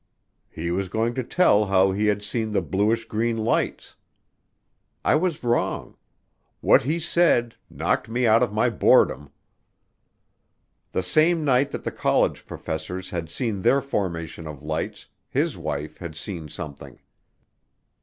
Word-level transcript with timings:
He 0.49 0.71
was 0.71 0.89
going 0.89 1.13
to 1.13 1.23
tell 1.23 1.65
how 1.65 1.91
he 1.91 2.07
had 2.07 2.23
seen 2.23 2.49
the 2.49 2.63
bluish 2.63 3.05
green 3.05 3.37
lights. 3.37 3.95
I 5.05 5.13
was 5.13 5.43
wrong; 5.43 5.95
what 6.59 6.81
he 6.81 6.97
said 6.97 7.53
knocked 7.69 8.09
me 8.09 8.25
out 8.25 8.41
of 8.41 8.51
my 8.51 8.67
boredom. 8.71 9.29
The 10.91 11.03
same 11.03 11.45
night 11.45 11.69
that 11.69 11.83
the 11.83 11.91
college 11.91 12.47
professors 12.47 13.11
had 13.11 13.29
seen 13.29 13.61
their 13.61 13.79
formation 13.79 14.47
of 14.47 14.63
lights 14.63 15.05
his 15.29 15.55
wife 15.55 15.99
had 15.99 16.15
seen 16.15 16.49
something. 16.49 16.99